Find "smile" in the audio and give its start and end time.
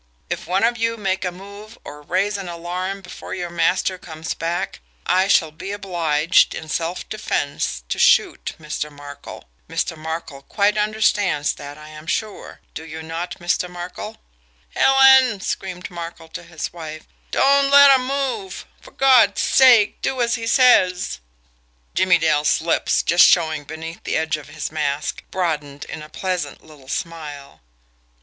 26.89-27.61